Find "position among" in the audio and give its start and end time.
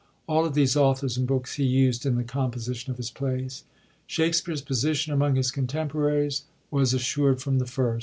4.63-5.35